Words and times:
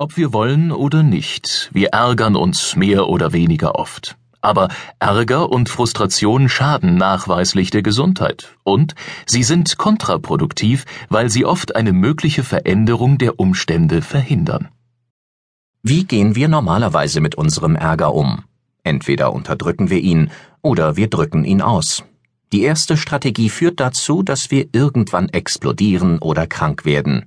Ob 0.00 0.16
wir 0.16 0.32
wollen 0.32 0.72
oder 0.72 1.02
nicht, 1.02 1.68
wir 1.74 1.88
ärgern 1.88 2.34
uns 2.34 2.74
mehr 2.74 3.10
oder 3.10 3.34
weniger 3.34 3.74
oft. 3.74 4.16
Aber 4.40 4.68
Ärger 4.98 5.50
und 5.50 5.68
Frustration 5.68 6.48
schaden 6.48 6.96
nachweislich 6.96 7.68
der 7.68 7.82
Gesundheit 7.82 8.56
und 8.64 8.94
sie 9.26 9.42
sind 9.42 9.76
kontraproduktiv, 9.76 10.86
weil 11.10 11.28
sie 11.28 11.44
oft 11.44 11.76
eine 11.76 11.92
mögliche 11.92 12.44
Veränderung 12.44 13.18
der 13.18 13.38
Umstände 13.38 14.00
verhindern. 14.00 14.70
Wie 15.82 16.04
gehen 16.04 16.34
wir 16.34 16.48
normalerweise 16.48 17.20
mit 17.20 17.34
unserem 17.34 17.76
Ärger 17.76 18.14
um? 18.14 18.44
Entweder 18.82 19.34
unterdrücken 19.34 19.90
wir 19.90 20.00
ihn 20.00 20.30
oder 20.62 20.96
wir 20.96 21.10
drücken 21.10 21.44
ihn 21.44 21.60
aus. 21.60 22.04
Die 22.54 22.62
erste 22.62 22.96
Strategie 22.96 23.50
führt 23.50 23.80
dazu, 23.80 24.22
dass 24.22 24.50
wir 24.50 24.66
irgendwann 24.72 25.28
explodieren 25.28 26.20
oder 26.20 26.46
krank 26.46 26.86
werden. 26.86 27.26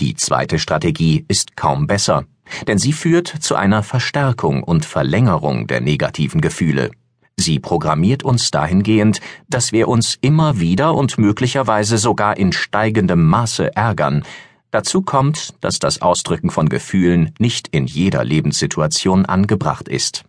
Die 0.00 0.14
zweite 0.14 0.58
Strategie 0.58 1.24
ist 1.28 1.56
kaum 1.56 1.86
besser, 1.86 2.24
denn 2.66 2.78
sie 2.78 2.92
führt 2.92 3.28
zu 3.28 3.54
einer 3.54 3.82
Verstärkung 3.82 4.62
und 4.62 4.84
Verlängerung 4.84 5.66
der 5.66 5.80
negativen 5.80 6.40
Gefühle. 6.40 6.90
Sie 7.36 7.58
programmiert 7.58 8.22
uns 8.22 8.50
dahingehend, 8.50 9.20
dass 9.48 9.72
wir 9.72 9.88
uns 9.88 10.18
immer 10.20 10.60
wieder 10.60 10.94
und 10.94 11.18
möglicherweise 11.18 11.98
sogar 11.98 12.36
in 12.36 12.52
steigendem 12.52 13.26
Maße 13.26 13.74
ärgern. 13.74 14.22
Dazu 14.70 15.02
kommt, 15.02 15.54
dass 15.60 15.78
das 15.78 16.00
Ausdrücken 16.02 16.50
von 16.50 16.68
Gefühlen 16.68 17.34
nicht 17.38 17.68
in 17.68 17.86
jeder 17.86 18.24
Lebenssituation 18.24 19.26
angebracht 19.26 19.88
ist. 19.88 20.24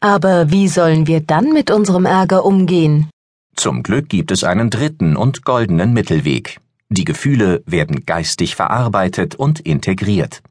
Aber 0.00 0.50
wie 0.50 0.66
sollen 0.68 1.06
wir 1.06 1.20
dann 1.20 1.52
mit 1.52 1.70
unserem 1.70 2.06
Ärger 2.06 2.44
umgehen? 2.44 3.08
Zum 3.54 3.82
Glück 3.82 4.08
gibt 4.08 4.32
es 4.32 4.42
einen 4.42 4.70
dritten 4.70 5.16
und 5.16 5.44
goldenen 5.44 5.92
Mittelweg. 5.92 6.58
Die 6.92 7.04
Gefühle 7.04 7.62
werden 7.64 8.04
geistig 8.04 8.54
verarbeitet 8.54 9.34
und 9.34 9.60
integriert. 9.60 10.42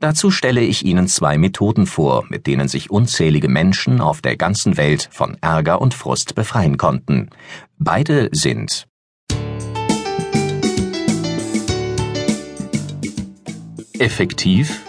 Dazu 0.00 0.32
stelle 0.32 0.60
ich 0.60 0.84
Ihnen 0.84 1.06
zwei 1.06 1.38
Methoden 1.38 1.86
vor, 1.86 2.24
mit 2.28 2.48
denen 2.48 2.66
sich 2.66 2.90
unzählige 2.90 3.48
Menschen 3.48 4.00
auf 4.00 4.20
der 4.20 4.36
ganzen 4.36 4.76
Welt 4.76 5.08
von 5.12 5.36
Ärger 5.40 5.80
und 5.80 5.94
Frust 5.94 6.34
befreien 6.34 6.78
konnten. 6.78 7.30
Beide 7.78 8.28
sind 8.32 8.88
effektiv, 14.00 14.80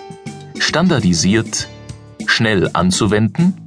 standardisiert, 0.57 1.67
schnell 2.25 2.71
anzuwenden, 2.73 3.61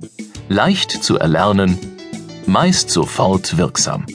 leicht 0.48 0.90
zu 0.90 1.20
erlernen, 1.20 1.78
meist 2.46 2.90
sofort 2.90 3.56
wirksam. 3.58 4.06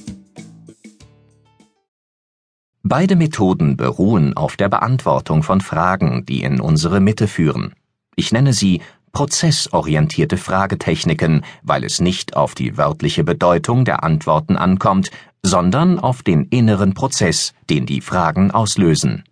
Beide 2.95 3.15
Methoden 3.15 3.75
beruhen 3.75 4.37
auf 4.37 4.55
der 4.55 4.69
Beantwortung 4.69 5.41
von 5.41 5.61
Fragen, 5.61 6.27
die 6.27 6.43
in 6.43 6.61
unsere 6.61 6.99
Mitte 6.99 7.27
führen. 7.27 7.73
Ich 8.15 8.31
nenne 8.31 8.53
sie 8.53 8.83
prozessorientierte 9.13 10.37
Fragetechniken, 10.37 11.43
weil 11.63 11.85
es 11.85 11.99
nicht 12.01 12.37
auf 12.37 12.53
die 12.53 12.77
wörtliche 12.77 13.23
Bedeutung 13.23 13.83
der 13.83 14.03
Antworten 14.03 14.57
ankommt, 14.57 15.09
sondern 15.41 15.97
auf 15.97 16.21
den 16.21 16.43
inneren 16.49 16.93
Prozess, 16.93 17.55
den 17.67 17.87
die 17.87 17.99
Fragen 17.99 18.51
auslösen. 18.51 19.23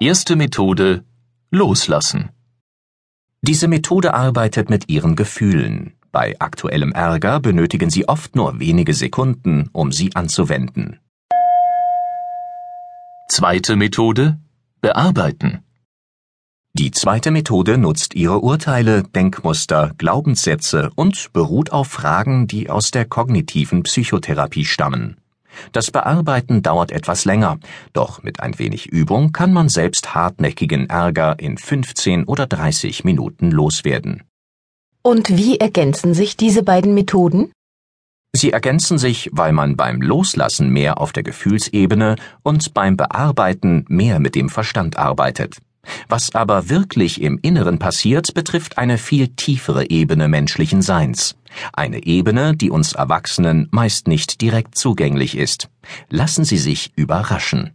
Erste 0.00 0.34
Methode 0.34 1.04
Loslassen. 1.50 2.30
Diese 3.42 3.68
Methode 3.68 4.14
arbeitet 4.14 4.70
mit 4.70 4.88
Ihren 4.88 5.14
Gefühlen. 5.14 5.92
Bei 6.10 6.36
aktuellem 6.38 6.92
Ärger 6.92 7.38
benötigen 7.38 7.90
Sie 7.90 8.08
oft 8.08 8.34
nur 8.34 8.60
wenige 8.60 8.94
Sekunden, 8.94 9.68
um 9.74 9.92
sie 9.92 10.16
anzuwenden. 10.16 10.98
Zweite 13.30 13.76
Methode 13.76 14.38
Bearbeiten. 14.80 15.62
Die 16.72 16.90
zweite 16.90 17.30
Methode 17.30 17.76
nutzt 17.76 18.14
ihre 18.14 18.40
Urteile, 18.40 19.02
Denkmuster, 19.02 19.92
Glaubenssätze 19.98 20.90
und 20.96 21.34
beruht 21.34 21.70
auf 21.70 21.88
Fragen, 21.88 22.46
die 22.46 22.70
aus 22.70 22.90
der 22.90 23.04
kognitiven 23.04 23.82
Psychotherapie 23.82 24.64
stammen. 24.64 25.18
Das 25.72 25.90
Bearbeiten 25.90 26.62
dauert 26.62 26.90
etwas 26.90 27.26
länger, 27.26 27.58
doch 27.92 28.22
mit 28.22 28.40
ein 28.40 28.58
wenig 28.58 28.86
Übung 28.86 29.30
kann 29.32 29.52
man 29.52 29.68
selbst 29.68 30.14
hartnäckigen 30.14 30.88
Ärger 30.88 31.38
in 31.38 31.58
15 31.58 32.24
oder 32.24 32.46
30 32.46 33.04
Minuten 33.04 33.50
loswerden. 33.50 34.22
Und 35.02 35.36
wie 35.36 35.58
ergänzen 35.58 36.14
sich 36.14 36.38
diese 36.38 36.62
beiden 36.62 36.94
Methoden? 36.94 37.52
Sie 38.32 38.52
ergänzen 38.52 38.98
sich, 38.98 39.30
weil 39.32 39.52
man 39.52 39.76
beim 39.76 40.02
Loslassen 40.02 40.70
mehr 40.70 41.00
auf 41.00 41.12
der 41.12 41.22
Gefühlsebene 41.22 42.16
und 42.42 42.74
beim 42.74 42.96
Bearbeiten 42.96 43.84
mehr 43.88 44.20
mit 44.20 44.34
dem 44.34 44.48
Verstand 44.48 44.98
arbeitet. 44.98 45.58
Was 46.08 46.34
aber 46.34 46.68
wirklich 46.68 47.22
im 47.22 47.38
Inneren 47.40 47.78
passiert, 47.78 48.34
betrifft 48.34 48.76
eine 48.76 48.98
viel 48.98 49.28
tiefere 49.28 49.88
Ebene 49.88 50.28
menschlichen 50.28 50.82
Seins. 50.82 51.36
Eine 51.72 52.04
Ebene, 52.04 52.54
die 52.54 52.70
uns 52.70 52.92
Erwachsenen 52.92 53.68
meist 53.70 54.06
nicht 54.06 54.42
direkt 54.42 54.76
zugänglich 54.76 55.36
ist. 55.36 55.70
Lassen 56.10 56.44
Sie 56.44 56.58
sich 56.58 56.92
überraschen. 56.96 57.72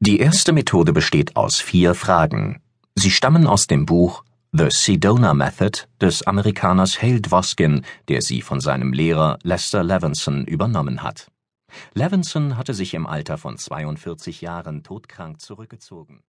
Die 0.00 0.18
erste 0.18 0.52
Methode 0.52 0.92
besteht 0.92 1.36
aus 1.36 1.60
vier 1.60 1.94
Fragen. 1.94 2.60
Sie 2.96 3.10
stammen 3.10 3.46
aus 3.46 3.66
dem 3.66 3.86
Buch 3.86 4.24
The 4.58 4.70
Sedona 4.70 5.34
Method 5.34 5.86
des 6.00 6.26
Amerikaners 6.26 7.02
Hale 7.02 7.20
Dwoskin, 7.20 7.84
der 8.08 8.22
sie 8.22 8.40
von 8.40 8.58
seinem 8.58 8.94
Lehrer 8.94 9.38
Lester 9.42 9.84
Levinson 9.84 10.46
übernommen 10.46 11.02
hat. 11.02 11.30
Levinson 11.92 12.56
hatte 12.56 12.72
sich 12.72 12.94
im 12.94 13.06
Alter 13.06 13.36
von 13.36 13.58
42 13.58 14.40
Jahren 14.40 14.82
todkrank 14.82 15.42
zurückgezogen 15.42 16.22